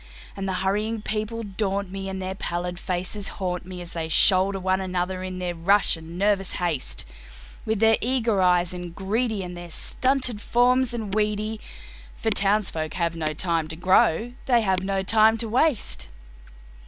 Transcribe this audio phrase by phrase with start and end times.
[0.35, 4.59] And the hurrying people daunt me, and their pallid faces haunt me As they shoulder
[4.59, 7.05] one another in their rush and nervous haste,
[7.67, 11.61] With their eager eyes and greedy, and their stunted forms and weedy,
[12.15, 16.07] For townsfolk have no time to grow, they have no time to waste.